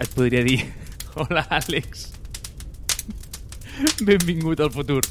[0.00, 0.60] et podria dir
[1.20, 2.08] Hola, Àlex.
[4.06, 5.02] Benvingut al futur.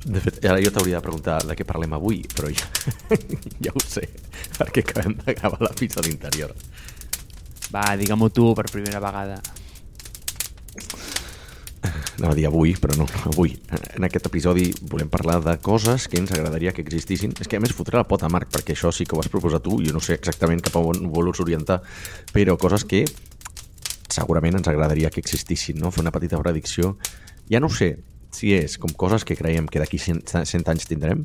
[0.00, 2.68] De fet, ara jo t'hauria de preguntar de què parlem avui, però ja,
[3.64, 4.06] ja ho sé,
[4.56, 6.54] perquè acabem de gravar la pista a l'interior.
[7.70, 9.40] Va, digue-m'ho tu per primera vegada.
[12.20, 13.54] Anava a dir avui, però no, avui.
[13.96, 17.32] En aquest episodi volem parlar de coses que ens agradaria que existissin.
[17.40, 19.64] És que a més fotré la pota, Marc, perquè això sí que ho has proposat
[19.64, 21.80] tu, jo no sé exactament cap a on vols orientar,
[22.34, 23.06] però coses que
[24.12, 25.88] segurament ens agradaria que existissin, no?
[25.94, 26.98] Fer una petita predicció.
[27.48, 27.94] Ja no sé
[28.36, 31.24] si és com coses que creiem que d'aquí 100, 100 anys tindrem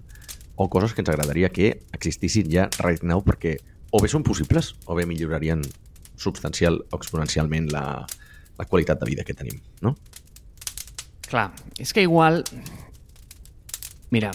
[0.56, 3.58] o coses que ens agradaria que existissin ja right now perquè
[3.92, 5.62] o bé són possibles o bé millorarien
[6.16, 7.84] substancial o exponencialment la,
[8.58, 9.96] la qualitat de vida que tenim, no?
[11.36, 12.46] Clar, és que igual...
[14.10, 14.30] Mira,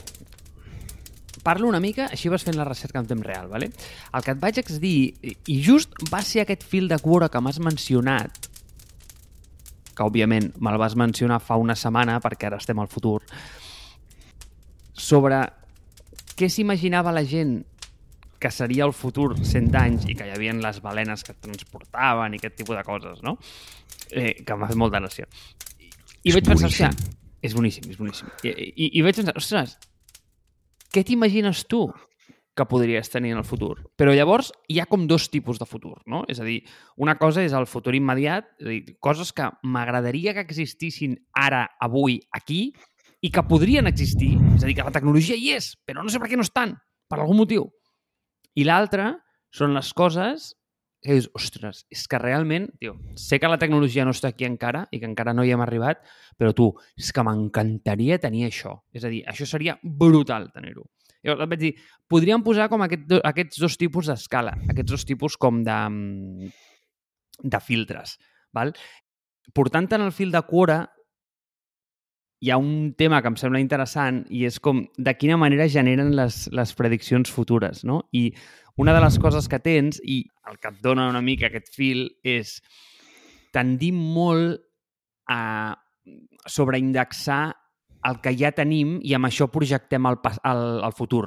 [1.42, 3.70] parlo una mica, així vas fent la recerca en temps real, ¿vale?
[4.12, 7.56] El que et vaig dir, i just va ser aquest fil de cuora que m'has
[7.64, 8.50] mencionat,
[9.96, 13.22] que òbviament me'l vas mencionar fa una setmana perquè ara estem al futur,
[14.92, 15.40] sobre
[16.36, 17.62] què s'imaginava la gent
[18.40, 22.44] que seria el futur 100 anys i que hi havia les balenes que transportaven i
[22.44, 23.38] aquest tipus de coses, no?
[24.12, 25.32] Eh, que m'ha fet molta gràcia.
[26.20, 26.90] I És vaig pensar, boníssim.
[26.92, 28.28] hòstia, és boníssim, és boníssim.
[28.44, 29.76] I, i, i vaig pensar, ostres,
[30.92, 31.86] què t'imagines tu
[32.58, 33.78] que podries tenir en el futur?
[33.96, 36.24] Però llavors hi ha com dos tipus de futur, no?
[36.28, 36.58] És a dir,
[37.00, 41.64] una cosa és el futur immediat, és a dir, coses que m'agradaria que existissin ara,
[41.80, 42.74] avui, aquí,
[43.24, 46.20] i que podrien existir, és a dir, que la tecnologia hi és, però no sé
[46.20, 46.76] per què no estan,
[47.08, 47.70] per algun motiu.
[48.60, 49.14] I l'altra
[49.54, 50.52] són les coses
[51.00, 54.84] que dius, ostres, és que realment, tio, sé que la tecnologia no està aquí encara
[54.92, 56.02] i que encara no hi hem arribat,
[56.36, 56.70] però tu,
[57.00, 58.76] és que m'encantaria tenir això.
[58.92, 60.84] És a dir, això seria brutal tenir-ho.
[61.24, 61.72] Llavors et vaig dir,
[62.08, 66.52] podríem posar com aquest, aquests dos tipus d'escala, aquests dos tipus com de, mm,
[67.44, 68.16] de filtres.
[68.56, 68.72] Val?
[69.56, 70.82] Portant en el fil de Quora,
[72.40, 76.14] hi ha un tema que em sembla interessant i és com de quina manera generen
[76.16, 78.00] les, les prediccions futures, no?
[78.16, 78.30] I
[78.80, 82.06] una de les coses que tens, i el que et dona una mica aquest fil,
[82.24, 82.58] és
[83.52, 84.62] tendim molt
[85.28, 85.76] a
[86.48, 87.42] sobreindexar
[88.08, 90.16] el que ja tenim i amb això projectem el,
[90.48, 91.26] el, el futur.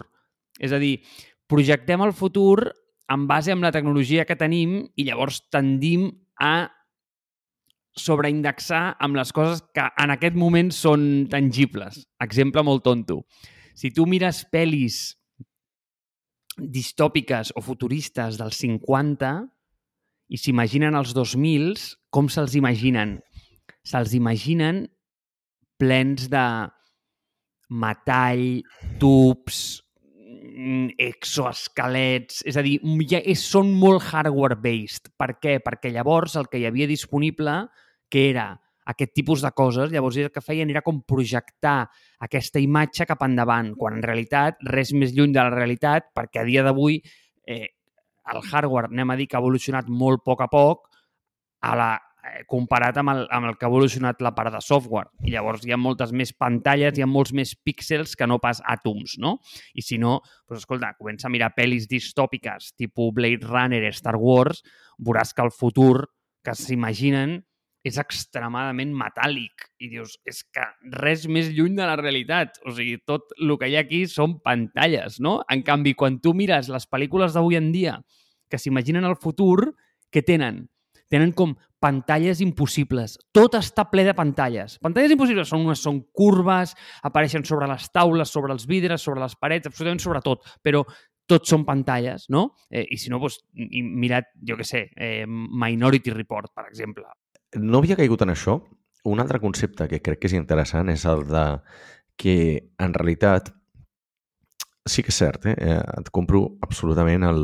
[0.57, 0.95] És a dir,
[1.49, 2.71] projectem el futur
[3.13, 6.09] en base amb la tecnologia que tenim i llavors tendim
[6.41, 6.71] a
[7.93, 12.03] sobreindexar amb les coses que en aquest moment són tangibles.
[12.23, 13.21] Exemple molt tonto.
[13.77, 15.15] Si tu mires pel·lis
[16.57, 19.33] distòpiques o futuristes dels 50
[20.33, 21.77] i s'imaginen els 2000,
[22.13, 23.17] com se'ls imaginen?
[23.85, 24.85] Se'ls imaginen
[25.81, 26.45] plens de
[27.73, 28.61] metall,
[29.01, 29.81] tubs,
[30.53, 32.43] mm, exoesquelets...
[32.47, 32.77] És a dir,
[33.09, 35.13] ja és, són molt hardware-based.
[35.17, 35.57] Per què?
[35.63, 37.63] Perquè llavors el que hi havia disponible,
[38.13, 38.51] que era
[38.85, 41.87] aquest tipus de coses, llavors el que feien era com projectar
[42.21, 46.47] aquesta imatge cap endavant, quan en realitat res més lluny de la realitat, perquè a
[46.47, 46.99] dia d'avui
[47.47, 47.69] eh,
[48.33, 50.89] el hardware, anem a dir, que ha evolucionat molt a poc a poc,
[51.63, 51.87] a la,
[52.27, 55.09] eh, comparat amb el, amb el que ha evolucionat la part de software.
[55.23, 58.59] I llavors hi ha moltes més pantalles, hi ha molts més píxels que no pas
[58.75, 59.37] àtoms, no?
[59.79, 60.19] I si no,
[60.49, 64.61] doncs escolta, comença a mirar pel·lis distòpiques, tipus Blade Runner, Star Wars,
[64.99, 66.05] veuràs que el futur
[66.43, 67.39] que s'imaginen
[67.83, 69.67] és extremadament metàl·lic.
[69.83, 70.65] I dius, és que
[71.03, 72.59] res més lluny de la realitat.
[72.65, 75.41] O sigui, tot el que hi ha aquí són pantalles, no?
[75.51, 77.99] En canvi, quan tu mires les pel·lícules d'avui en dia
[78.49, 79.73] que s'imaginen el futur,
[80.13, 80.63] què tenen?
[81.11, 83.17] Tenen com pantalles impossibles.
[83.35, 84.77] Tot està ple de pantalles.
[84.81, 89.35] Pantalles impossibles són unes són curves, apareixen sobre les taules, sobre els vidres, sobre les
[89.35, 90.85] parets, absolutament sobre tot, però
[91.27, 92.53] tots són pantalles, no?
[92.71, 97.05] Eh, I si no, doncs, i mirad, jo què sé, eh, Minority Report, per exemple.
[97.59, 98.59] No havia caigut en això.
[99.09, 101.43] Un altre concepte que crec que és interessant és el de
[102.17, 102.35] que,
[102.79, 103.51] en realitat,
[104.85, 105.55] sí que és cert, eh?
[105.57, 107.43] eh, et compro absolutament el,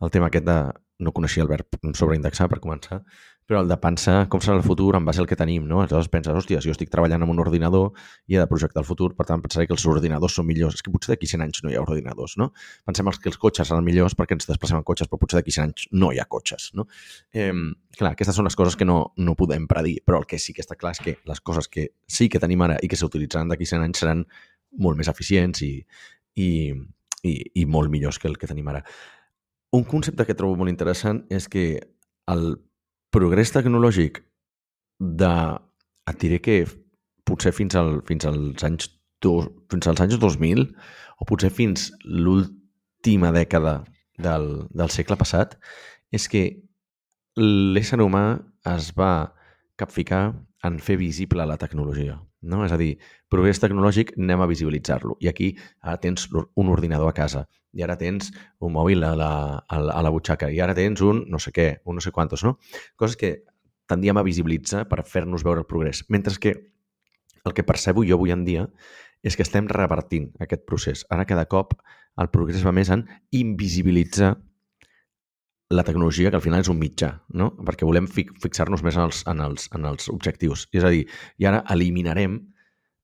[0.00, 0.58] el tema aquest de...
[0.98, 3.02] No coneixia el verb sobreindexar, per començar,
[3.48, 5.78] però el de pensar com serà el futur en base al que tenim, no?
[5.80, 7.94] Aleshores penses, hòstia, si jo estic treballant amb un ordinador
[8.28, 10.76] i he de projectar el futur, per tant pensaré que els ordinadors són millors.
[10.76, 12.50] És que potser d'aquí 100 anys no hi ha ordinadors, no?
[12.84, 15.64] Pensem que els cotxes seran millors perquè ens desplacem en cotxes, però potser d'aquí 100
[15.64, 16.84] anys no hi ha cotxes, no?
[17.32, 17.48] Eh,
[17.96, 20.60] clar, aquestes són les coses que no, no podem predir, però el que sí que
[20.66, 23.64] està clar és que les coses que sí que tenim ara i que s'utilitzaran d'aquí
[23.64, 24.26] 100 anys seran
[24.76, 25.72] molt més eficients i,
[26.36, 26.48] i,
[27.24, 28.84] i, i molt millors que el que tenim ara.
[29.76, 31.64] Un concepte que trobo molt interessant és que
[32.32, 32.44] el
[33.12, 34.22] progrés tecnològic
[34.98, 35.32] de,
[36.08, 36.62] et diré que
[37.28, 38.88] potser fins, al, fins als anys
[39.24, 40.64] dos, fins als anys 2000
[41.18, 43.82] o potser fins l'última dècada
[44.18, 45.58] del, del segle passat
[46.14, 46.44] és que
[47.38, 48.40] l'ésser humà
[48.72, 49.34] es va
[49.78, 50.32] capficar
[50.66, 52.18] en fer visible la tecnologia.
[52.40, 52.62] No?
[52.66, 52.92] És a dir,
[53.30, 55.16] progrés tecnològic, anem a visibilitzar-lo.
[55.24, 58.30] I aquí ara tens un ordinador a casa, i ara tens
[58.64, 61.52] un mòbil a la, a la, a la butxaca, i ara tens un no sé
[61.54, 62.56] què, un no sé quantos, no?
[62.96, 63.32] Coses que
[63.88, 66.04] tendíem a visibilitzar per fer-nos veure el progrés.
[66.08, 66.54] Mentre que
[67.44, 68.66] el que percebo jo avui en dia
[69.24, 71.04] és que estem revertint aquest procés.
[71.10, 71.74] Ara cada cop
[72.18, 74.36] el progrés va més en invisibilitzar
[75.70, 77.50] la tecnologia, que al final és un mitjà, no?
[77.66, 80.64] perquè volem fi fixar-nos més en els, en, els, en els objectius.
[80.72, 81.04] És a dir,
[81.36, 82.38] i ara eliminarem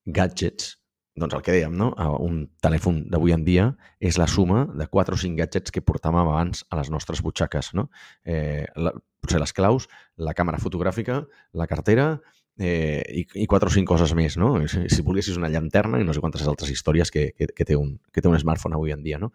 [0.04, 0.78] gadgets,
[1.20, 1.90] doncs el que dèiem, no?
[2.24, 3.68] un telèfon d'avui en dia
[4.00, 7.74] és la suma de 4 o 5 gadgets que portàvem abans a les nostres butxaques.
[7.76, 7.90] No?
[8.24, 11.20] Eh, la, potser les claus, la càmera fotogràfica,
[11.52, 12.14] la cartera,
[12.58, 14.52] eh, i, i quatre o cinc coses més, no?
[14.70, 17.76] Si, si volguessis una llanterna i no sé quantes altres històries que, que, que, té
[17.78, 19.32] un, que té un smartphone avui en dia, no?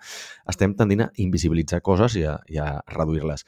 [0.50, 3.46] Estem tendint a invisibilitzar coses i a, i a reduir-les.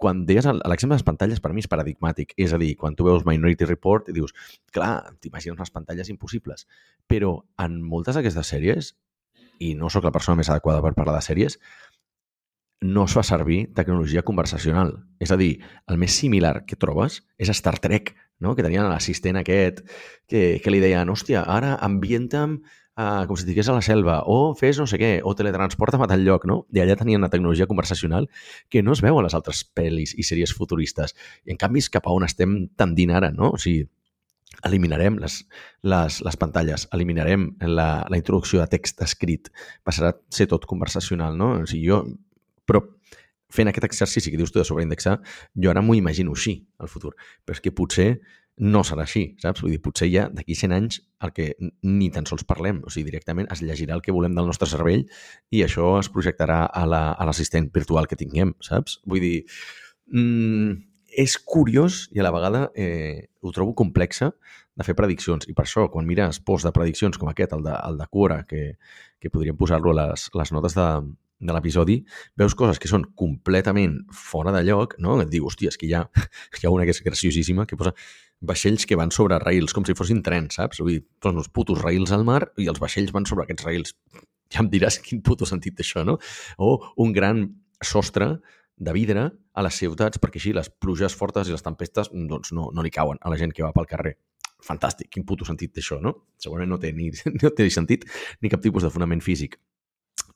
[0.00, 2.32] Quan deies l'exemple de les pantalles, per mi és paradigmàtic.
[2.40, 4.32] És a dir, quan tu veus Minority Report i dius,
[4.72, 6.64] clar, t'imagines unes pantalles impossibles.
[7.04, 8.94] Però en moltes d'aquestes sèries,
[9.60, 11.58] i no sóc la persona més adequada per parlar de sèries,
[12.80, 14.94] no es fa servir tecnologia conversacional.
[15.20, 18.56] És a dir, el més similar que trobes és Star Trek, no?
[18.56, 19.84] que tenien l'assistent aquest
[20.28, 22.58] que, que li deien, hòstia, ara ambienta'm
[23.00, 26.10] uh, com si estigués a la selva, o fes no sé què, o teletransporta'm a
[26.10, 26.62] tal lloc, no?
[26.74, 28.28] I allà tenien una tecnologia conversacional
[28.68, 31.16] que no es veu a les altres pel·lis i sèries futuristes.
[31.46, 33.52] I en canvi és cap a on estem tendint ara, no?
[33.56, 33.86] O sigui,
[34.66, 35.40] eliminarem les,
[35.86, 39.48] les, les pantalles, eliminarem la, la introducció de text escrit,
[39.86, 41.54] passarà a ser tot conversacional, no?
[41.62, 42.04] O sigui, jo...
[42.70, 42.84] Però
[43.54, 45.18] fent aquest exercici que dius tu de sobreindexar,
[45.54, 47.14] jo ara m'ho imagino així, al futur.
[47.44, 48.10] Però és que potser
[48.60, 49.62] no serà així, saps?
[49.64, 51.46] Vull dir, potser ja d'aquí 100 anys el que
[51.86, 55.06] ni tan sols parlem, o sigui, directament es llegirà el que volem del nostre cervell
[55.50, 58.98] i això es projectarà a l'assistent la, virtual que tinguem, saps?
[59.08, 59.36] Vull dir,
[60.12, 60.76] mmm,
[61.24, 64.30] és curiós i a la vegada eh, ho trobo complexa
[64.76, 67.72] de fer prediccions i per això quan mires posts de prediccions com aquest, el de,
[67.74, 68.76] el de Quora, que,
[69.18, 70.86] que podríem posar-lo a les, les notes de,
[71.40, 71.98] de l'episodi,
[72.38, 75.16] veus coses que són completament fora de lloc, no?
[75.24, 76.04] Et diu, hòstia, és que hi ha,
[76.60, 77.94] hi ha una que és graciosíssima, que posa
[78.40, 80.80] vaixells que van sobre rails, com si fossin trens, saps?
[80.80, 83.96] Vull dir, posen uns putos rails al mar i els vaixells van sobre aquests rails.
[84.50, 86.16] Ja em diràs quin puto sentit té això, no?
[86.58, 87.44] O un gran
[87.84, 88.34] sostre
[88.80, 92.70] de vidre a les ciutats perquè així les pluges fortes i les tempestes doncs no,
[92.72, 94.16] no li cauen a la gent que va pel carrer.
[94.64, 96.14] Fantàstic, quin puto sentit té això, no?
[96.40, 97.10] Segurament no té, ni,
[97.42, 98.08] no té sentit
[98.40, 99.60] ni cap tipus de fonament físic.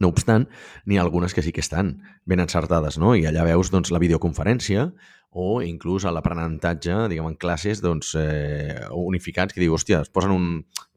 [0.03, 0.49] No obstant,
[0.87, 3.15] n'hi ha algunes que sí que estan ben encertades, no?
[3.15, 4.89] I allà veus doncs, la videoconferència
[5.35, 10.45] o inclús l'aprenentatge, diguem, en classes doncs, eh, unificats, que diu, hòstia, es posen un,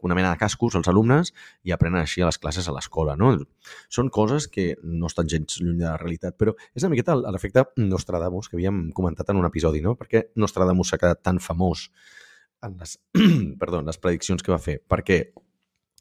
[0.06, 1.34] una mena de cascos als alumnes
[1.66, 3.32] i aprenen així a les classes a l'escola, no?
[3.90, 7.66] Són coses que no estan gens lluny de la realitat, però és una miqueta l'efecte
[7.82, 9.96] Nostradamus que havíem comentat en un episodi, no?
[9.98, 11.88] Per què Nostradamus s'ha quedat tan famós
[12.62, 13.00] en les,
[13.62, 14.80] perdó, en les prediccions que va fer?
[14.86, 15.24] Perquè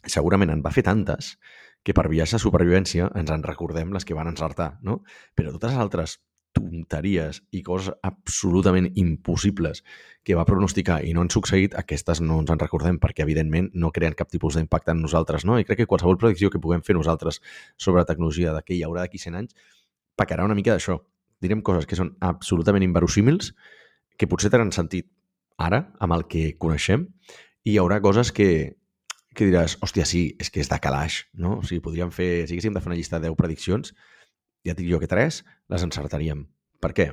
[0.05, 1.39] segurament en va fer tantes
[1.87, 5.05] que per viatge de supervivència ens en recordem les que van encertar, no?
[5.39, 6.17] Però totes les altres
[6.57, 9.83] tonteries i coses absolutament impossibles
[10.25, 13.93] que va pronosticar i no han succeït, aquestes no ens en recordem perquè, evidentment, no
[13.95, 15.45] creen cap tipus d'impacte en nosaltres.
[15.47, 15.61] No?
[15.61, 17.43] I crec que qualsevol predicció que puguem fer nosaltres
[17.77, 19.55] sobre tecnologia de què hi haurà d'aquí 100 anys
[20.17, 20.99] pecarà una mica d'això.
[21.45, 23.53] Direm coses que són absolutament inverosímils,
[24.17, 25.11] que potser tenen sentit
[25.61, 27.07] ara, amb el que coneixem,
[27.67, 28.49] i hi haurà coses que,
[29.37, 31.59] que diràs, hòstia, sí, és que és de calaix, no?
[31.61, 33.93] O sigui, podríem fer, si haguéssim de fer una llista de 10 prediccions,
[34.67, 36.47] ja et dic jo que 3 les encertaríem.
[36.83, 37.11] Per què?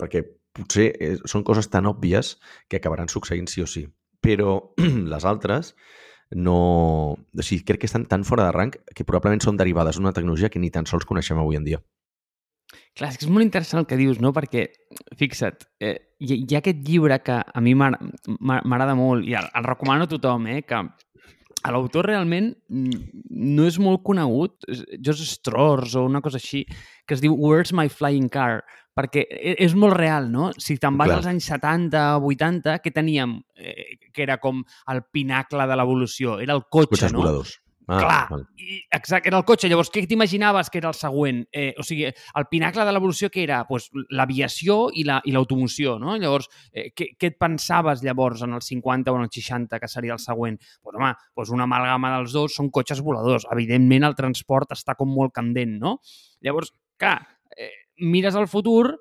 [0.00, 2.36] Perquè potser eh, són coses tan òbvies
[2.68, 3.86] que acabaran succeint sí o sí.
[4.24, 4.74] Però
[5.12, 5.74] les altres
[6.34, 6.58] no...
[7.16, 10.50] O sigui, crec que estan tan fora de rang que probablement són derivades d'una tecnologia
[10.52, 11.82] que ni tan sols coneixem avui en dia.
[12.94, 14.30] Clar, és que és molt interessant el que dius, no?
[14.34, 14.68] Perquè,
[15.18, 19.66] fixa't, eh, hi, hi ha aquest llibre que a mi m'agrada molt i el, el
[19.66, 20.62] recomano a tothom, eh?
[20.66, 20.80] Que
[21.72, 26.64] l'autor realment no és molt conegut, Joseph Strauss o una cosa així,
[27.06, 28.64] que es diu Where's My Flying Car?
[28.94, 30.52] Perquè e, és molt real, no?
[30.60, 31.18] Si te'n vas Clar.
[31.22, 33.38] als anys 70, 80, què teníem?
[33.56, 34.60] Eh, que era com
[34.92, 36.38] el pinacle de l'evolució.
[36.44, 37.24] Era el cotxe, no?
[37.24, 37.56] voladors.
[37.86, 38.44] Ah, Clar, val.
[38.56, 39.68] i, exacte, era el cotxe.
[39.68, 41.42] Llavors, què t'imaginaves que era el següent?
[41.52, 43.62] Eh, o sigui, el pinacle de l'evolució que era?
[43.68, 46.16] Pues, L'aviació i l'automoció, la, no?
[46.20, 49.90] Llavors, eh, què, què et pensaves llavors en els 50 o en els 60 que
[49.92, 50.58] seria el següent?
[50.80, 53.44] Pues, home, pues una amalgama dels dos són cotxes voladors.
[53.52, 55.98] Evidentment, el transport està com molt candent, no?
[56.44, 57.18] Llavors, clar,
[57.56, 58.94] eh, mires al futur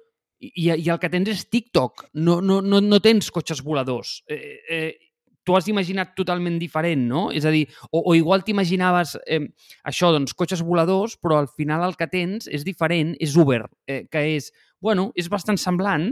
[0.44, 2.10] i, i el que tens és TikTok.
[2.20, 4.20] No, no, no, no tens cotxes voladors.
[4.28, 5.13] Eh, eh,
[5.44, 7.28] tu has imaginat totalment diferent, no?
[7.36, 9.42] És a dir, o, o igual t'imaginaves eh,
[9.88, 14.04] això, doncs, cotxes voladors, però al final el que tens és diferent, és Uber, eh,
[14.12, 14.52] que és,
[14.84, 16.12] bueno, és bastant semblant,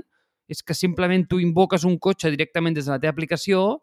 [0.52, 3.80] és que simplement tu invoques un cotxe directament des de la teva aplicació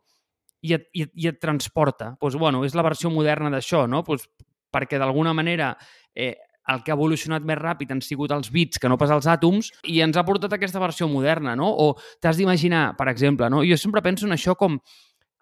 [0.61, 2.14] i et, i, i et transporta.
[2.21, 4.02] Pues, bueno, és la versió moderna d'això, no?
[4.05, 4.28] Pues,
[4.75, 5.73] perquè d'alguna manera
[6.12, 6.35] eh,
[6.69, 9.71] el que ha evolucionat més ràpid han sigut els bits que no pas els àtoms
[9.88, 11.69] i ens ha portat aquesta versió moderna, no?
[11.73, 13.62] O t'has d'imaginar, per exemple, no?
[13.64, 14.76] jo sempre penso en això com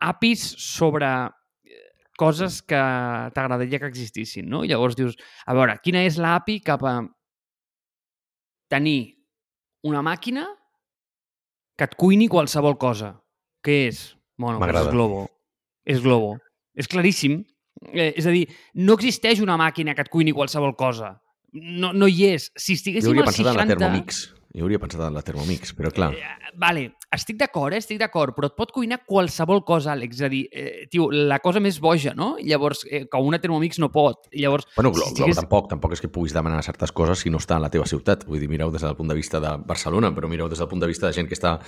[0.00, 1.83] APIs sobre eh,
[2.19, 2.81] coses que
[3.35, 4.65] t'agradaria que existissin, no?
[4.65, 6.99] I llavors dius, a veure, quina és l'API cap a
[8.73, 9.17] tenir
[9.87, 10.47] una màquina
[11.76, 13.15] que et cuini qualsevol cosa?
[13.65, 14.17] Què és?
[14.38, 15.26] Bueno, és Globo.
[15.85, 16.37] És Globo.
[16.76, 17.41] És claríssim.
[17.93, 21.15] Eh, és a dir, no existeix una màquina que et cuini qualsevol cosa.
[21.53, 22.50] No, no hi és.
[22.57, 23.53] Si Jo estiguéssim hauria al pensat 60...
[23.53, 24.23] en la Thermomix.
[24.57, 26.15] Jo hauria pensat en la Thermomix, però clar...
[26.17, 27.81] Eh, vale, estic d'acord, eh?
[27.83, 30.17] estic d'acord, però et pot cuinar qualsevol cosa, Àlex.
[30.17, 32.31] És a dir, eh, tio, la cosa més boja, no?
[32.41, 34.31] Llavors, eh, que una Thermomix no pot.
[34.33, 37.37] Llavors, Bueno, si Globo, estigués- tampoc, tampoc és que puguis demanar certes coses si no
[37.37, 38.25] està a la teva ciutat.
[38.25, 40.81] Vull dir, mireu des del punt de vista de Barcelona, però mireu des del punt
[40.81, 41.59] de vista de gent que està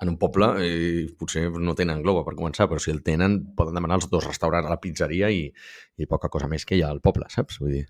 [0.00, 3.74] en un poble i potser no tenen Globo per començar, però si el tenen poden
[3.76, 5.52] demanar els dos restaurants a la pizzeria i,
[6.00, 7.60] i poca cosa més que hi ha al poble, saps?
[7.60, 7.86] Vull dir,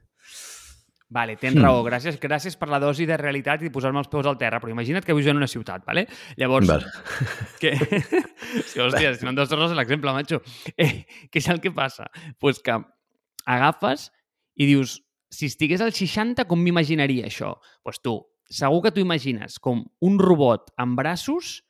[1.11, 1.65] Vale, tens Hmm.
[1.65, 1.83] raó.
[1.83, 4.61] Gràcies, gràcies per la dosi de realitat i posar-me els peus al terra.
[4.63, 6.07] Però imagina't que vius en una ciutat, vale?
[6.39, 6.85] Llavors, Val.
[7.61, 7.73] que...
[8.65, 10.39] sí, hòstia, si no em dos torres l'exemple, macho.
[10.77, 12.07] Eh, què és el que passa?
[12.39, 12.79] pues que
[13.47, 14.11] agafes
[14.55, 15.01] i dius,
[15.31, 17.57] si estigués al 60, com m'imaginaria això?
[17.83, 18.15] pues tu,
[18.51, 21.63] segur que t'ho imagines com un robot amb braços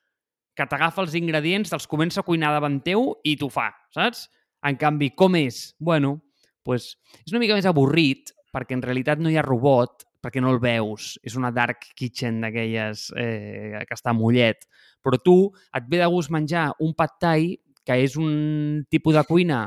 [0.57, 4.27] que t'agafa els ingredients, te'ls comença a cuinar davant teu i t'ho fa, saps?
[4.67, 5.75] En canvi, com és?
[5.79, 6.19] Bueno,
[6.65, 10.52] pues, és una mica més avorrit, perquè en realitat no hi ha robot, perquè no
[10.52, 11.14] el veus.
[11.25, 14.66] És una dark kitchen d'aquelles eh, que està mullet.
[15.02, 15.37] Però tu
[15.76, 17.54] et ve de gust menjar un pad thai,
[17.87, 19.64] que és un tipus de cuina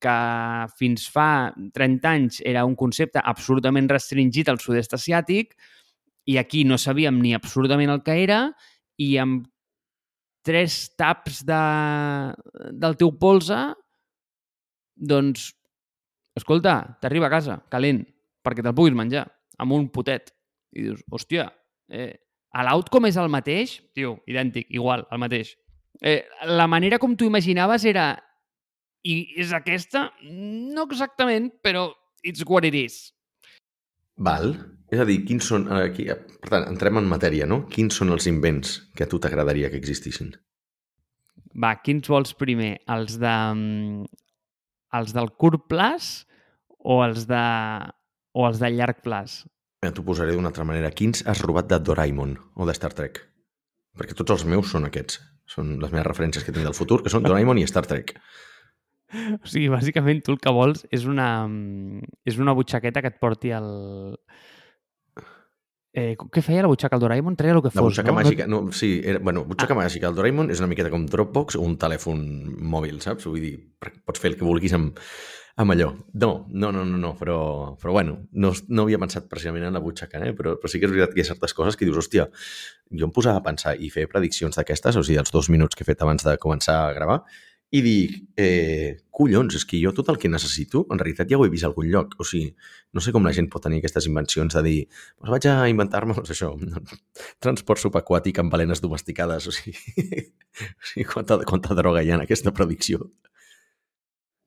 [0.00, 0.16] que
[0.80, 5.52] fins fa 30 anys era un concepte absolutament restringit al sud-est asiàtic
[6.32, 8.40] i aquí no sabíem ni absolutament el que era
[8.96, 9.44] i amb
[10.46, 11.60] tres taps de,
[12.72, 13.58] del teu polze
[15.00, 15.50] doncs,
[16.36, 18.02] escolta, t'arriba a casa, calent,
[18.44, 19.26] perquè te'l puguis menjar,
[19.60, 20.32] amb un potet.
[20.76, 21.48] I dius, hòstia,
[21.90, 22.12] eh,
[22.66, 23.78] l'outcome és el mateix?
[23.94, 25.54] Tio, idèntic, igual, el mateix.
[26.00, 28.12] Eh, la manera com tu imaginaves era...
[29.00, 30.10] I és aquesta?
[30.28, 31.86] No exactament, però
[32.22, 33.14] it's what it is.
[34.20, 34.52] Val.
[34.90, 35.68] És a dir, quins són...
[35.72, 36.04] Aquí,
[36.42, 37.62] per tant, entrem en matèria, no?
[37.72, 40.32] Quins són els invents que a tu t'agradaria que existissin?
[41.56, 42.74] Va, quins vols primer?
[42.90, 43.30] Els de...
[43.54, 44.10] mm,
[44.98, 46.10] Els del curt plaç
[46.82, 47.44] o els de...
[48.36, 49.42] o els de llarg plaç?
[49.80, 50.92] Eh, T'ho posaré d'una altra manera.
[50.92, 53.22] Quins has robat de Doraemon o de Star Trek?
[53.96, 55.20] Perquè tots els meus són aquests.
[55.50, 58.14] Són les meves referències que tinc del futur, que són Doraemon i Star Trek.
[59.42, 63.16] O sigui, bàsicament tu el que vols és una, mm, és una butxaqueta que et
[63.18, 63.66] porti al...
[65.92, 67.34] Eh, què feia la butxaca al Doraemon?
[67.38, 68.18] Treia el que La fos, butxaca no?
[68.20, 68.46] màgica...
[68.46, 69.80] No, sí, era, bueno, butxaca ah.
[69.80, 72.22] màgica del Doraemon és una miqueta com Dropbox o un telèfon
[72.62, 73.26] mòbil, saps?
[73.26, 73.56] Vull dir,
[74.06, 75.00] pots fer el que vulguis amb,
[75.58, 75.90] amb allò.
[76.14, 77.40] No, no, no, no, no però,
[77.80, 80.34] però bueno, no, no havia pensat precisament en la butxaca, eh?
[80.36, 82.28] però, però sí que és veritat que hi ha certes coses que dius, hòstia,
[82.94, 85.82] jo em posava a pensar i fer prediccions d'aquestes, o sigui, els dos minuts que
[85.82, 87.24] he fet abans de començar a gravar,
[87.70, 91.44] i dic, eh, collons, és que jo tot el que necessito, en realitat ja ho
[91.46, 92.16] he vist a algun lloc.
[92.18, 92.48] O sigui,
[92.92, 94.78] no sé com la gent pot tenir aquestes invencions de dir,
[95.20, 96.50] pues vaig a inventar-me, doncs això,
[97.38, 99.46] transport subaquàtic amb balenes domesticades.
[99.46, 99.78] O sigui,
[100.80, 103.06] o sigui quanta, quanta droga hi ha en aquesta predicció.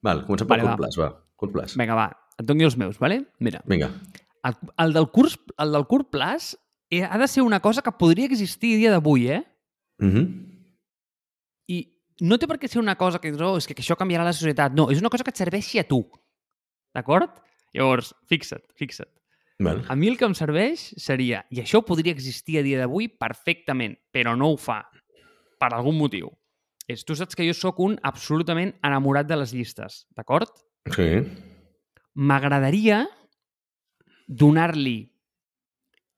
[0.03, 0.82] Val, comencem pel Vale, curt va.
[0.84, 1.10] plaç, va.
[1.39, 1.77] Curt plaç.
[1.80, 3.24] Vinga, va, et doni els meus, vale?
[3.39, 3.88] Mira, Vinga.
[4.44, 6.58] el, el, del curs, el del curt plaç
[6.92, 9.46] eh, ha de ser una cosa que podria existir a dia d'avui, eh?
[10.03, 10.52] Mm -hmm.
[12.22, 14.36] No té per què ser una cosa que dius, oh, és que això canviarà la
[14.36, 14.75] societat.
[14.77, 16.03] No, és una cosa que et serveixi a tu.
[16.93, 17.39] D'acord?
[17.74, 19.10] Llavors, fixa't, fixa't.
[19.63, 19.82] Val.
[19.89, 23.96] A mi el que em serveix seria, i això podria existir a dia d'avui perfectament,
[24.13, 24.82] però no ho fa,
[25.62, 26.29] per algun motiu.
[26.89, 30.51] És, tu saps que jo sóc un absolutament enamorat de les llistes, d'acord?
[30.93, 31.24] Sí.
[32.13, 33.05] M'agradaria
[34.27, 34.98] donar-li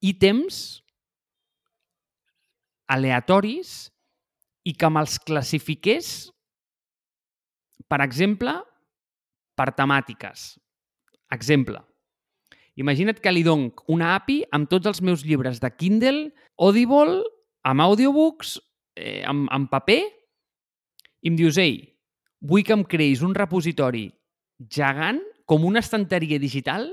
[0.05, 0.81] ítems
[2.91, 3.75] aleatoris
[4.65, 6.13] i que me'ls classifiqués,
[7.89, 8.55] per exemple,
[9.55, 10.55] per temàtiques.
[11.33, 11.79] Exemple.
[12.75, 17.21] Imagina't que li dono una API amb tots els meus llibres de Kindle, Audible,
[17.65, 18.57] amb audiobooks,
[18.99, 20.01] eh, amb, amb paper,
[21.23, 21.79] i em dius, ei,
[22.43, 24.09] vull que em creïs un repositori
[24.71, 26.89] gegant, com una estanteria digital,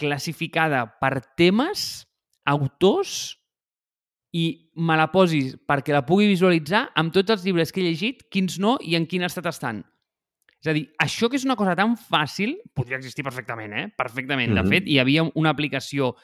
[0.00, 2.04] classificada per temes,
[2.44, 3.36] autors,
[4.34, 4.44] i
[4.82, 8.58] me la posis perquè la pugui visualitzar amb tots els llibres que he llegit, quins
[8.58, 9.84] no i en quin estat estan.
[10.58, 13.88] És a dir, això que és una cosa tan fàcil, podria existir perfectament, eh?
[13.96, 14.50] Perfectament.
[14.50, 14.62] Mm -hmm.
[14.64, 14.70] Mhm.
[14.70, 16.14] De fet, hi havia una aplicació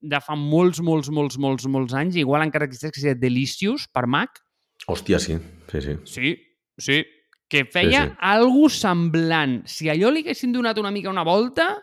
[0.00, 3.88] de fa molts, molts, molts, molts, molts anys, igual encara existeix, que es deia Delicious,
[3.88, 4.38] per Mac.
[4.86, 5.38] Hòstia, sí.
[5.72, 5.96] Sí, sí.
[6.04, 6.36] Sí,
[6.78, 7.04] sí.
[7.48, 9.66] Que feia Sí, sí, algo semblant.
[9.66, 11.82] Si allò li haguessin donat una mica una volta,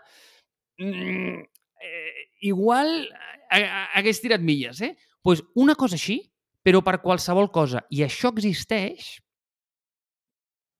[0.77, 1.39] mm,
[1.81, 3.09] eh, igual
[3.51, 4.95] eh, hagués tirat milles, eh?
[5.25, 6.19] Pues una cosa així,
[6.61, 7.81] però per qualsevol cosa.
[7.89, 9.15] I això existeix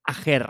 [0.05, 0.45] a Her,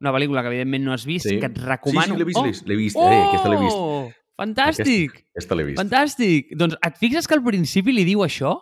[0.00, 1.38] una pel·lícula que evidentment no has vist, Sí.
[1.38, 2.14] que et Sí, recomano.
[2.14, 2.66] sí, l'he vist, oh, l'he vist.
[2.66, 3.20] L'he vist, eh?
[3.28, 3.76] Aquesta l'he vist.
[3.78, 4.10] Oh,
[4.40, 5.14] fantàstic!
[5.36, 5.78] Aquesta l'he vist.
[5.78, 6.50] Fantàstic!
[6.56, 8.56] Doncs et fixes que al principi li diu això?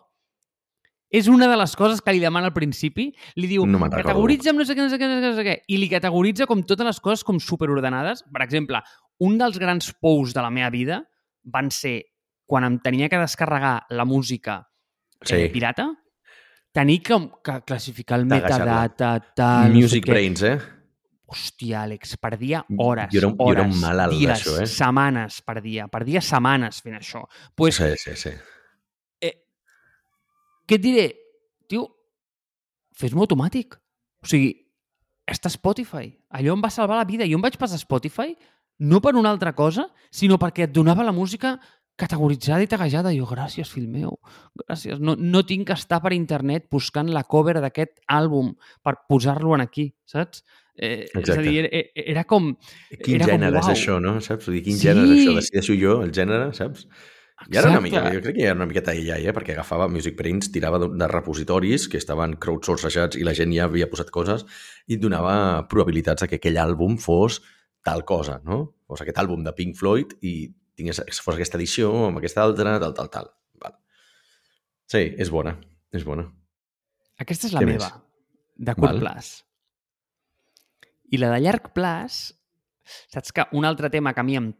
[1.10, 3.14] És una de les coses que li demana al principi.
[3.36, 5.44] Li diu, No categoritza'm no sé què, no sé què, no sé què, no sé
[5.46, 5.56] què.
[5.66, 8.24] I li categoritza com totes les coses com superordenades.
[8.30, 8.82] Per exemple,
[9.24, 11.08] un dels grans pous de la meva vida
[11.44, 12.02] van ser
[12.48, 14.62] quan em tenia que descarregar la música
[15.20, 15.34] Sí.
[15.34, 15.90] eh, pirata,
[16.72, 20.10] tenir que, que classificar el metadata, tal, Music no sé què.
[20.12, 20.58] Brains, eh?
[21.28, 24.66] Hòstia, Àlex, perdia hores, Jo era un- jo era un hores, malalt dies, d'això, eh?
[24.66, 27.26] setmanes perdia, perdia setmanes fent això.
[27.54, 28.30] Pues, Sí, sí, sí.
[29.20, 29.34] eh,
[30.66, 31.06] què et diré?
[31.68, 31.84] Tio,
[32.96, 33.74] fes-m'ho automàtic.
[34.22, 34.54] O sigui,
[35.26, 36.08] està Spotify.
[36.30, 37.26] Allò em va salvar la vida.
[37.28, 38.32] Jo em vaig passar a Spotify
[38.78, 41.58] no per una altra cosa, sinó perquè et donava la música
[41.98, 43.12] categoritzada i taguejada.
[43.16, 44.16] Jo, gràcies, fill meu,
[44.62, 45.00] gràcies.
[45.02, 48.54] No, no tinc que estar per internet buscant la cover d'aquest àlbum
[48.86, 50.44] per posar-lo en aquí, saps?
[50.78, 52.52] Eh, és a dir, era, era com...
[53.02, 53.74] Quin Era com, gènere és uau.
[53.74, 54.16] això, no?
[54.22, 54.46] Saps?
[54.54, 54.86] Dir, quin Sí.
[54.86, 55.34] gènere és això?
[55.40, 56.86] Decideixo jo el gènere, saps?
[57.50, 59.32] I era una mica, jo crec que ja era una miqueta AI, eh?
[59.34, 63.66] perquè agafava Music Brains, tirava de, de repositoris que estaven crowdsourcejats i la gent ja
[63.68, 64.42] havia posat coses
[64.90, 65.36] i et donava
[65.70, 67.40] probabilitats de que aquell àlbum fos
[67.86, 68.74] tal cosa, no?
[68.90, 72.94] Fos aquest àlbum de Pink Floyd i tingués, fos aquesta edició amb aquesta altra, tal,
[72.96, 73.28] tal, tal.
[73.60, 73.74] Val.
[74.88, 75.56] Sí, és bona,
[75.92, 76.24] és bona.
[77.18, 78.56] Aquesta és la Què meva, més?
[78.68, 79.00] de curt Val.
[79.02, 79.32] plaç.
[81.10, 82.18] I la de llarg plaç,
[83.12, 84.52] saps que un altre tema que a mi em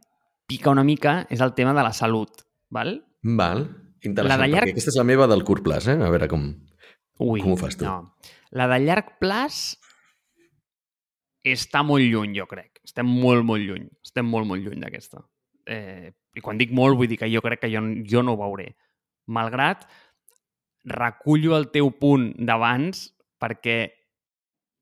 [0.49, 2.41] pica una mica és el tema de la salut,
[2.73, 2.95] val?
[3.21, 3.67] Val,
[4.01, 5.97] interessant, La de llarg- aquesta és la meva del curt plaç, eh?
[6.01, 6.47] A veure com...
[7.19, 7.85] Ui, Com ho fas tu?
[7.85, 8.15] No.
[8.55, 9.75] La de llarg plaç
[11.45, 12.79] està molt lluny, jo crec.
[12.85, 13.85] Estem molt, molt lluny.
[14.05, 15.21] Estem molt, molt lluny d'aquesta.
[15.69, 18.41] Eh, I quan dic molt, vull dir que jo crec que jo, jo no ho
[18.41, 18.71] veuré.
[19.29, 19.85] Malgrat,
[20.89, 23.79] recullo el teu punt d'abans perquè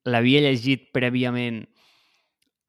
[0.08, 1.65] l'havia llegit prèviament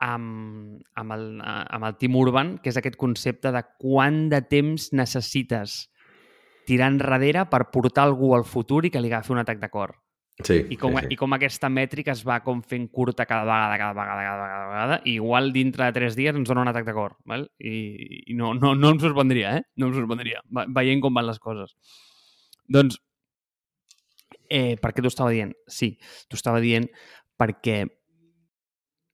[0.02, 4.90] amb, amb, el, amb el Tim Urban, que és aquest concepte de quant de temps
[4.96, 5.84] necessites
[6.68, 9.96] tirar enrere per portar algú al futur i que li agafi un atac de cor.
[10.46, 11.14] Sí, I com, sí, sí.
[11.14, 14.48] I com aquesta mètrica es va com fent curta cada vegada, cada vegada, cada vegada,
[14.52, 17.16] cada vegada, i igual dintre de tres dies ens dona un atac de cor.
[17.26, 17.48] Val?
[17.58, 17.74] I,
[18.30, 19.62] i no, no, no em sorprendria, eh?
[19.76, 21.74] No em sorprendria, ve- veient com van les coses.
[22.70, 23.00] Doncs,
[24.48, 25.52] eh, per què t'ho estava dient?
[25.66, 25.96] Sí,
[26.28, 26.86] t'ho estava dient
[27.38, 27.80] perquè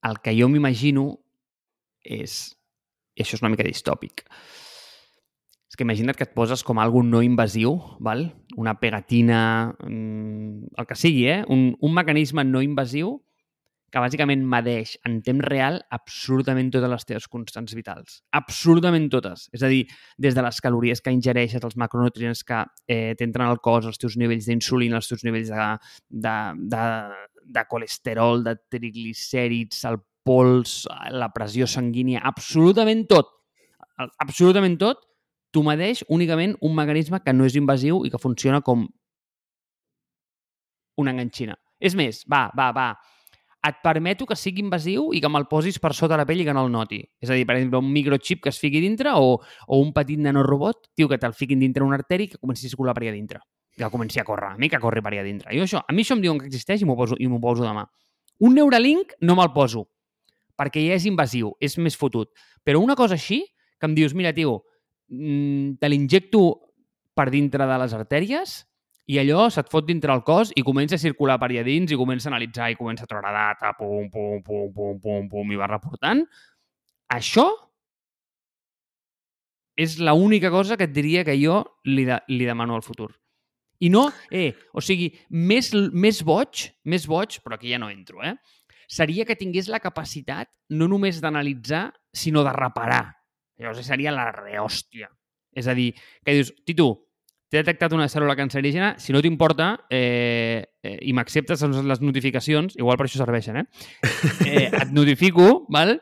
[0.05, 1.07] el que jo m'imagino
[2.05, 2.53] és...
[3.15, 4.25] I això és una mica distòpic.
[5.75, 8.29] És que imagina't que et poses com algo no invasiu, val?
[8.55, 11.41] una pegatina, mm, el que sigui, eh?
[11.51, 13.17] un, un mecanisme no invasiu
[13.91, 18.21] que bàsicament medeix en temps real absolutament totes les teves constants vitals.
[18.39, 19.49] Absolutament totes.
[19.51, 19.81] És a dir,
[20.15, 24.15] des de les calories que ingereixes, els macronutrients que eh, t'entren al cos, els teus
[24.15, 25.67] nivells d'insulina, els teus nivells de,
[26.29, 26.37] de,
[26.71, 26.85] de,
[27.59, 33.35] de colesterol, de triglicèrids, el pols, la pressió sanguínia, absolutament tot.
[34.23, 35.03] Absolutament tot
[35.55, 38.89] t'ho medeix únicament un mecanisme que no és invasiu i que funciona com
[40.99, 41.55] una enganxina.
[41.79, 42.89] És més, va, va, va,
[43.65, 46.53] et permeto que sigui invasiu i que me'l posis per sota la pell i que
[46.57, 47.01] no el noti.
[47.23, 50.21] És a dir, per exemple, un microchip que es fiqui dintre o, o un petit
[50.21, 53.41] nanorobot, tio, que te'l fiquin dintre una arteri que comenci a circular per allà dintre.
[53.75, 55.55] Que comenci a córrer, a mi que corri per allà dintre.
[55.57, 57.87] Jo això, a mi això em diuen que existeix i m'ho poso, i poso demà.
[58.45, 59.87] Un Neuralink no me'l poso,
[60.59, 62.35] perquè ja és invasiu, és més fotut.
[62.63, 63.41] Però una cosa així,
[63.81, 64.61] que em dius, mira, tio,
[65.81, 66.45] te l'injecto
[67.15, 68.55] per dintre de les artèries
[69.07, 71.99] i allò se't fot dintre el cos i comença a circular per allà dins i
[72.01, 75.61] comença a analitzar i comença a treure data, pum, pum, pum, pum, pum, pum, i
[75.61, 76.25] va reportant.
[77.13, 77.45] Això
[79.77, 83.11] és l'única cosa que et diria que jo li, de, li demano al futur.
[83.85, 88.23] I no, eh, o sigui, més, més boig, més boig, però aquí ja no entro,
[88.25, 88.37] eh?
[88.89, 93.17] Seria que tingués la capacitat no només d'analitzar, sinó de reparar.
[93.61, 95.11] Llavors seria la rehòstia.
[95.55, 95.93] És a dir,
[96.25, 96.89] que dius, Titu,
[97.49, 102.99] t'he detectat una cèl·lula cancerígena, si no t'importa eh, eh, i m'acceptes les notificacions, igual
[102.99, 103.67] per això serveixen, eh?
[104.51, 105.95] eh et notifico, val?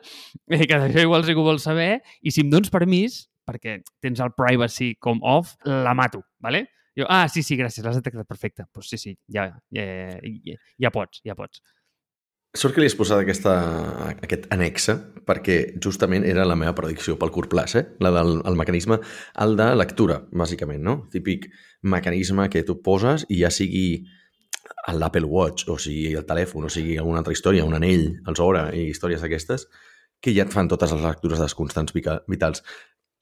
[0.49, 4.23] Eh, que això igual que ho vols saber, i si em dones permís, perquè tens
[4.23, 6.65] el privacy com off, la mato, vale?
[6.97, 8.67] Jo, ah, sí, sí, gràcies, l'has detectat, perfecte.
[8.71, 9.85] Pues sí, sí, ja, ja,
[10.21, 11.61] ja, ja pots, ja pots.
[12.53, 13.51] Sort que li has posat aquesta,
[14.21, 14.93] aquest anexa
[15.25, 17.81] perquè justament era la meva predicció pel curt plaç, eh?
[18.05, 18.99] la del el mecanisme,
[19.41, 20.93] el de lectura, bàsicament, no?
[21.09, 21.47] Típic
[21.81, 24.03] mecanisme que tu poses i ja sigui
[24.93, 28.67] l'Apple Watch, o sigui el telèfon, o sigui alguna altra història, un anell, els Hora
[28.69, 29.65] i històries d'aquestes,
[30.21, 32.61] que ja et fan totes les lectures dels constants vitals.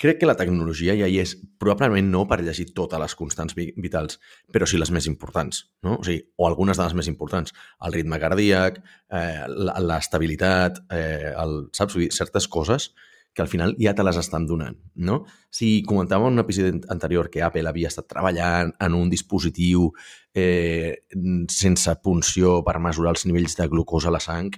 [0.01, 4.17] Crec que la tecnologia ja hi és, probablement no per llegir totes les constants vitals,
[4.49, 5.99] però sí les més importants, no?
[5.99, 7.53] O sigui, o algunes de les més importants.
[7.85, 8.79] El ritme cardíac,
[9.13, 9.45] eh,
[9.85, 11.93] l'estabilitat, eh, el, saps?
[11.93, 12.89] Vull dir, certes coses
[13.33, 15.21] que al final ja te les estan donant, no?
[15.53, 19.91] Si comentàvem en un episodi anterior que Apple havia estat treballant en un dispositiu
[20.33, 21.05] eh,
[21.47, 24.49] sense punció per mesurar els nivells de glucosa a la sang,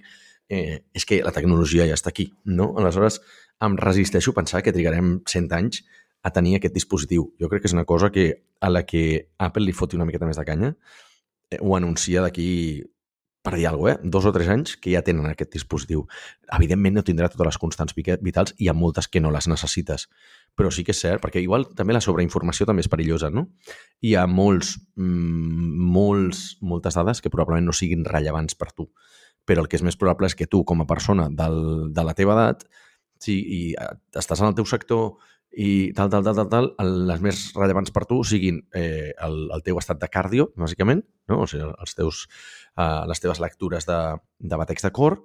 [0.93, 2.73] és que la tecnologia ja està aquí, no?
[2.79, 3.19] Aleshores,
[3.63, 5.83] em resisteixo a pensar que trigarem 100 anys
[6.23, 7.29] a tenir aquest dispositiu.
[7.39, 10.27] Jo crec que és una cosa que a la que Apple li foti una miqueta
[10.29, 10.73] més de canya
[11.51, 12.83] eh, ho anuncia d'aquí
[13.43, 14.09] per dir alguna cosa, eh?
[14.09, 16.05] dos o tres anys que ja tenen aquest dispositiu.
[16.55, 20.07] Evidentment no tindrà totes les constants vitals i hi ha moltes que no les necessites.
[20.55, 23.49] Però sí que és cert, perquè igual també la sobreinformació també és perillosa, no?
[23.99, 28.87] Hi ha molts, mmm, molts, moltes dades que probablement no siguin rellevants per tu.
[29.45, 32.15] Però el que és més probable és que tu, com a persona del, de la
[32.17, 32.65] teva edat,
[33.23, 35.13] si i eh, estàs en el teu sector
[35.53, 36.71] i tal, tal, tal, tal, tal,
[37.07, 41.43] les més rellevants per tu siguin eh, el, el teu estat de cardio, bàsicament, no?
[41.43, 42.25] o sigui, els teus,
[42.73, 43.99] eh, les teves lectures de,
[44.41, 45.19] de batecs de cor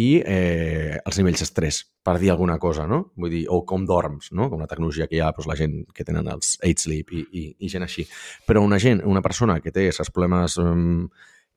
[0.00, 3.12] i eh, els nivells d'estrès, per dir alguna cosa, no?
[3.20, 4.48] Vull dir, o com dorms, no?
[4.50, 7.22] Com la tecnologia que hi ha, doncs, la gent que tenen els 8 sleep i,
[7.30, 8.02] i, i gent així.
[8.48, 10.74] Però una gent, una persona que té aquests problemes eh,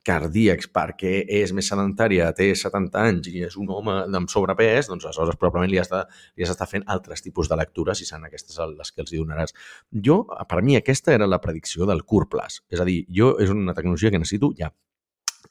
[0.08, 5.08] cardíacs perquè és més sedentària, té 70 anys i és un home amb sobrepès, doncs
[5.08, 6.04] aleshores probablement li has de,
[6.38, 9.56] li has d'estar fent altres tipus de lectures i seran aquestes les que els donaràs.
[9.92, 12.62] Jo, per mi, aquesta era la predicció del curt plaç.
[12.72, 14.72] És a dir, jo és una tecnologia que necessito ja.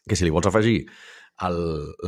[0.07, 0.85] Que si li vols afegir
[1.43, 1.59] el,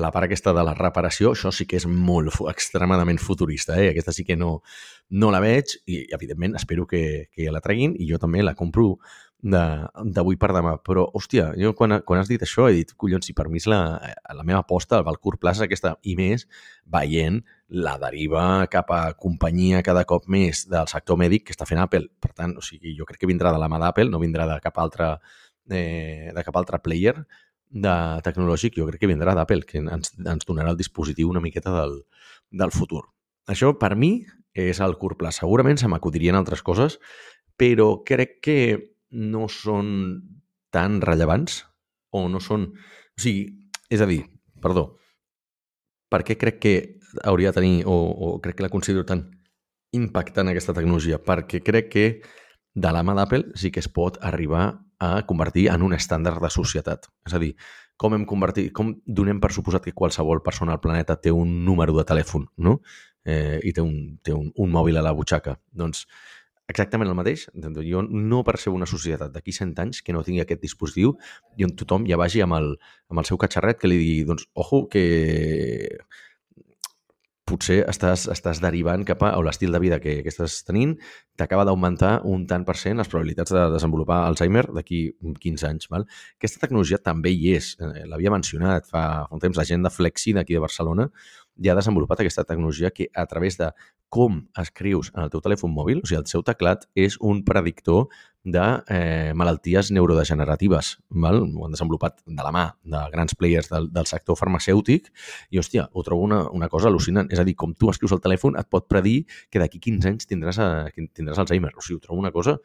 [0.01, 3.91] la part aquesta de la reparació, això sí que és molt, extremadament futurista, eh?
[3.93, 4.63] Aquesta sí que no,
[5.11, 8.57] no la veig i, evidentment, espero que, que ja la treguin i jo també la
[8.59, 8.95] compro
[9.39, 10.75] d'avui per demà.
[10.83, 13.69] Però, hòstia, jo quan, quan has dit això he dit, collons, si per mi és
[13.71, 13.81] la,
[14.35, 16.47] la meva aposta al curt plaç aquesta, i més
[16.85, 21.83] veient la deriva cap a companyia cada cop més del sector mèdic que està fent
[21.83, 22.09] Apple.
[22.21, 24.59] Per tant, o sigui, jo crec que vindrà de la mà d'Apple, no vindrà de
[24.65, 25.15] cap altre,
[25.71, 27.15] eh, de cap altre player
[27.69, 31.75] de tecnològic, jo crec que vindrà d'Apple, que ens, ens donarà el dispositiu una miqueta
[31.75, 32.01] del,
[32.51, 33.05] del futur.
[33.49, 34.25] Això, per mi,
[34.59, 35.31] és el curt pla.
[35.33, 36.99] Segurament se m'acudirien altres coses,
[37.59, 38.57] però crec que
[39.11, 39.89] no són
[40.75, 41.63] tan rellevants
[42.13, 42.69] o no són...
[42.73, 43.49] O sigui,
[43.91, 44.23] és a dir,
[44.63, 44.99] perdó,
[46.09, 46.75] per què crec que
[47.25, 49.27] hauria de tenir o, o crec que la considero tan
[49.97, 51.21] impactant aquesta tecnologia?
[51.21, 52.07] Perquè crec que
[52.79, 56.51] de la mà d'Apple sí que es pot arribar a convertir en un estàndard de
[56.51, 57.07] societat.
[57.27, 57.53] És a dir,
[57.99, 61.97] com hem convertit, com donem per suposat que qualsevol persona al planeta té un número
[61.97, 62.79] de telèfon, no?
[63.29, 65.59] Eh, i té un, té un, un mòbil a la butxaca.
[65.75, 66.07] Doncs
[66.69, 67.49] exactament el mateix.
[67.89, 71.17] Jo no percebo una societat d'aquí 100 anys que no tingui aquest dispositiu
[71.57, 72.75] i on tothom ja vagi amb el,
[73.09, 75.05] amb el seu catxarret que li digui, doncs, ojo, que
[77.49, 80.95] potser estàs, estàs derivant cap a l'estil de vida que, que estàs tenint
[81.41, 85.01] t'acaba d'augmentar un tant per cent les probabilitats de desenvolupar Alzheimer d'aquí
[85.41, 85.89] 15 anys.
[85.93, 86.05] Val?
[86.37, 87.73] Aquesta tecnologia també hi és.
[87.81, 91.09] Eh, l'havia mencionat fa, fa un temps la gent de Flexi d'aquí de Barcelona
[91.59, 93.71] ja ha desenvolupat aquesta tecnologia que a través de
[94.09, 98.07] com escrius en el teu telèfon mòbil, o sigui, el seu teclat és un predictor
[98.49, 100.95] de eh, malalties neurodegeneratives.
[101.11, 101.43] Val?
[101.43, 105.11] Ho han desenvolupat de la mà de grans players del, del sector farmacèutic
[105.51, 107.29] i, hòstia, ho trobo una, una cosa al·lucinant.
[107.35, 109.19] És a dir, com tu escrius el telèfon, et pot predir
[109.53, 111.75] que d'aquí 15 anys tindràs, a, tindràs Alzheimer.
[111.77, 112.57] O sigui, ho trobo una cosa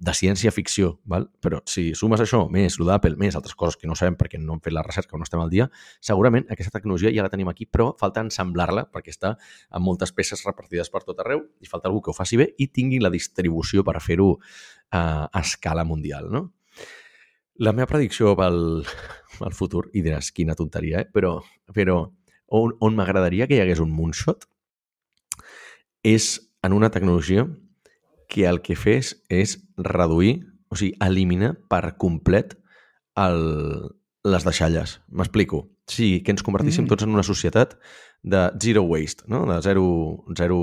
[0.00, 1.26] de ciència-ficció, val?
[1.42, 4.56] però si sumes això, més el d'Apple, més altres coses que no sabem perquè no
[4.56, 5.68] hem fet la recerca o no estem al dia,
[6.04, 9.34] segurament aquesta tecnologia ja la tenim aquí, però falta ensamblar-la perquè està
[9.70, 12.70] amb moltes peces repartides per tot arreu i falta algú que ho faci bé i
[12.72, 14.32] tingui la distribució per fer-ho
[14.90, 16.30] a, a escala mundial.
[16.32, 16.46] No?
[17.60, 18.86] La meva predicció pel,
[19.40, 21.10] pel futur, i diràs quina tonteria, eh?
[21.12, 21.38] però,
[21.76, 22.02] però
[22.50, 24.48] on, on m'agradaria que hi hagués un moonshot
[26.02, 27.46] és en una tecnologia
[28.30, 32.54] que el que fes és reduir, o sigui, eliminar per complet
[33.18, 33.42] el,
[34.24, 35.00] les deixalles.
[35.10, 35.66] M'explico.
[35.90, 36.92] Sí, que ens convertíssim mm.
[36.92, 37.74] tots en una societat
[38.22, 39.42] de zero waste, no?
[39.50, 40.60] de zero, zero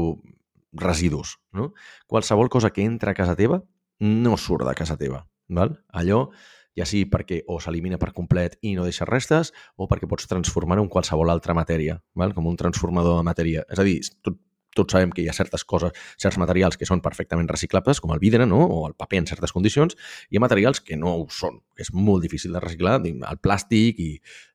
[0.72, 1.38] residus.
[1.52, 1.74] No?
[2.08, 3.64] Qualsevol cosa que entra a casa teva
[4.00, 5.26] no surt de casa teva.
[5.50, 5.78] Val?
[5.92, 6.30] Allò
[6.78, 10.84] ja sigui perquè o s'elimina per complet i no deixa restes o perquè pots transformar-ho
[10.86, 12.36] en qualsevol altra matèria, val?
[12.38, 13.66] com un transformador de matèria.
[13.68, 14.38] És a dir, tot
[14.78, 18.22] tots sabem que hi ha certes coses, certs materials que són perfectament reciclables, com el
[18.24, 18.62] vidre no?
[18.64, 19.98] o el paper en certes condicions,
[20.30, 24.12] hi ha materials que no ho són, és molt difícil de reciclar, el plàstic i,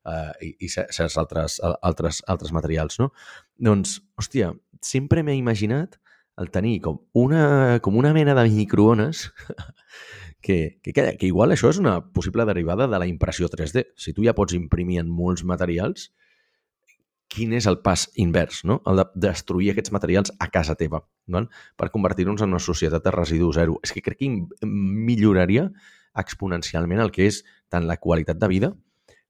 [0.08, 3.00] uh, i, i certs altres, altres, altres materials.
[3.02, 3.10] No?
[3.58, 5.98] Doncs, hòstia, sempre m'he imaginat
[6.40, 9.28] el tenir com una, com una mena de microones
[10.42, 13.92] que, que, que, que igual això és una possible derivada de la impressió 3D.
[13.96, 16.10] Si tu ja pots imprimir en molts materials,
[17.32, 18.80] quin és el pas invers, no?
[18.88, 21.46] el de destruir aquests materials a casa teva, no?
[21.80, 23.78] per convertir-nos en una societat de residu zero.
[23.82, 24.30] És que crec que
[24.68, 25.70] milloraria
[26.18, 27.40] exponencialment el que és
[27.72, 28.72] tant la qualitat de vida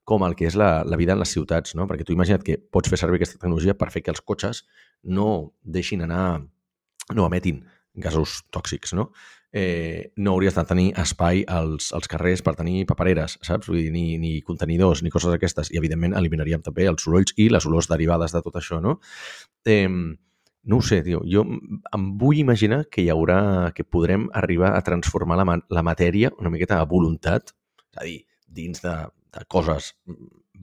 [0.04, 1.86] com el que és la, la vida en les ciutats, no?
[1.86, 4.64] perquè tu imagina't que pots fer servir aquesta tecnologia per fer que els cotxes
[5.02, 6.42] no deixin anar,
[7.14, 7.62] no emetin
[7.94, 9.10] gasos tòxics, no?
[9.52, 13.68] Eh, no hauries de tenir espai als, als carrers per tenir papereres, saps?
[13.68, 15.70] Vull dir, ni, ni contenidors, ni coses d'aquestes.
[15.70, 18.98] I, evidentment, eliminaríem també els sorolls i les olors derivades de tot això, no?
[19.68, 19.88] Eh,
[20.64, 21.22] no ho sé, tio.
[21.28, 26.32] Jo em vull imaginar que hi haurà, que podrem arribar a transformar la, la matèria
[26.38, 27.52] una miqueta a voluntat,
[27.92, 28.96] és a dir, dins de,
[29.36, 29.92] de coses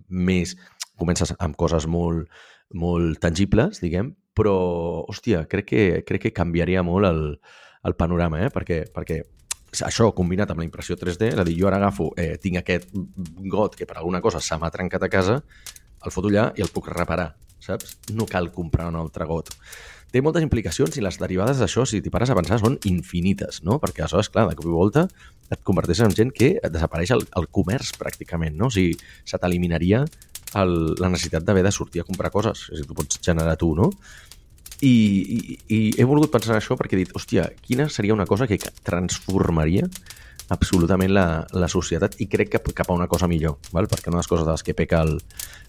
[0.10, 0.58] més...
[0.99, 2.25] Comences amb coses molt,
[2.75, 4.56] molt tangibles, diguem, però,
[5.08, 7.21] hòstia, crec que, crec que canviaria molt el,
[7.84, 8.50] el panorama, eh?
[8.54, 9.20] perquè, perquè
[9.86, 12.89] això combinat amb la impressió 3D, és a dir, jo ara agafo, eh, tinc aquest
[13.52, 15.39] got que per alguna cosa se m'ha trencat a casa,
[16.06, 17.98] el foto allà i el puc reparar, saps?
[18.15, 19.54] No cal comprar un altre got.
[20.10, 23.78] Té moltes implicacions i les derivades d'això, si t'hi pares a pensar, són infinites, no?
[23.82, 25.06] Perquè aleshores, clar, de cop i volta
[25.54, 28.70] et converteixes en gent que desapareix el, el comerç pràcticament, no?
[28.70, 30.04] O sigui, se t'eliminaria
[30.56, 32.65] la necessitat d'haver de sortir a comprar coses.
[32.72, 33.92] És a dir, tu pots generar tu, no?
[34.82, 34.96] I,
[35.36, 38.48] i, I he volgut pensar en això perquè he dit, hòstia, quina seria una cosa
[38.48, 39.89] que transformaria
[40.50, 43.89] absolutament la, la societat i crec que cap a una cosa millor, val?
[43.92, 45.20] perquè una de les coses de les que peca el,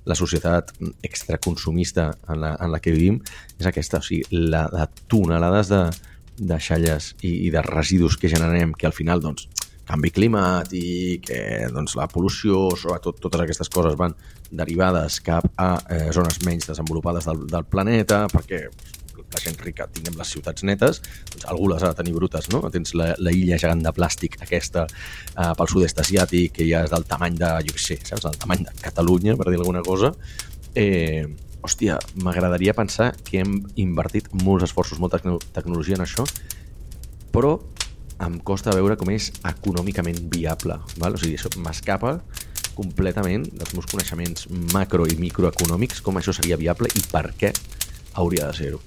[0.08, 3.20] la societat extraconsumista en la, en la que vivim
[3.58, 5.82] és aquesta, o sigui, la, la tonelades de,
[6.40, 9.48] de xalles i, i de residus que generem que al final, doncs,
[9.90, 14.14] canvi climàtic, eh, doncs la pol·lució, sobretot totes aquestes coses van
[14.50, 18.64] derivades cap a eh, zones menys desenvolupades del, del planeta, perquè
[19.34, 22.62] la gent rica tinguem les ciutats netes, doncs algú les ha de tenir brutes, no?
[22.74, 26.94] Tens la, la illa gegant de plàstic aquesta eh, pel sud-est asiàtic, que ja és
[26.94, 28.26] del tamany de, jo què sé, saps?
[28.26, 30.12] Del tamany de Catalunya, per dir alguna cosa.
[30.74, 31.26] Eh,
[31.62, 36.24] hòstia, m'agradaria pensar que hem invertit molts esforços, molta tecnologia en això,
[37.34, 37.58] però
[38.20, 40.76] em costa veure com és econòmicament viable.
[41.00, 41.16] Val?
[41.16, 42.18] O sigui, això m'escapa
[42.76, 47.52] completament dels meus coneixements macro i microeconòmics, com això seria viable i per què
[48.20, 48.80] hauria de ser-ho.